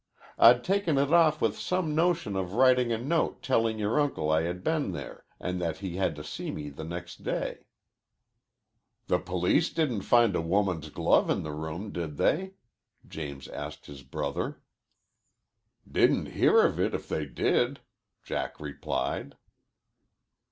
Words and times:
I'd 0.39 0.63
taken 0.63 0.97
it 0.97 1.13
off 1.13 1.41
with 1.41 1.59
some 1.59 1.93
notion 1.93 2.35
of 2.35 2.53
writing 2.53 2.91
a 2.91 2.97
note 2.97 3.43
telling 3.43 3.77
your 3.77 3.99
uncle 3.99 4.31
I 4.31 4.41
had 4.41 4.63
been 4.63 4.93
there 4.93 5.25
and 5.39 5.61
that 5.61 5.77
he 5.77 5.97
had 5.97 6.15
to 6.15 6.23
see 6.23 6.49
me 6.49 6.71
next 6.71 7.21
day." 7.21 7.67
"The 9.05 9.19
police 9.19 9.69
didn't 9.69 10.01
find 10.01 10.35
a 10.35 10.41
woman's 10.41 10.89
glove 10.89 11.29
in 11.29 11.43
the 11.43 11.51
room, 11.53 11.91
did 11.91 12.17
they?" 12.17 12.55
James 13.07 13.47
asked 13.49 13.85
his 13.85 14.01
brother. 14.01 14.63
"Didn't 15.87 16.29
hear 16.29 16.63
of 16.63 16.79
it 16.79 16.95
if 16.95 17.07
they 17.07 17.27
did," 17.27 17.81
Jack 18.23 18.59
replied. 18.59 19.37